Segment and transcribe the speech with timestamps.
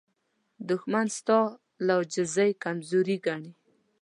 [0.69, 1.39] دښمن ستا
[1.85, 3.51] له عاجزۍ کمزوري ګڼي